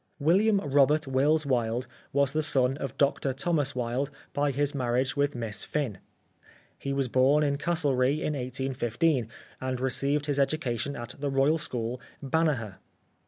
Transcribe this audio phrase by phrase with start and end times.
[0.17, 5.35] William Robert Wills Wilde was the son of Dr Thomas Wilde by his marriage with
[5.35, 5.99] Miss Fynn.
[6.79, 9.27] He was born in Castlerea in 1815,
[9.61, 12.79] and received his education at the Royal School, Banagher.